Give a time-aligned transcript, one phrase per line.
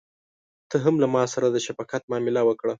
[0.69, 2.69] ته هم له ماسره د شفقت معامله وکړه.